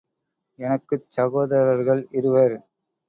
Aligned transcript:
எனக்குச் 0.59 1.05
சகோதரர்கள் 1.09 2.07
இருவர். 2.11 2.55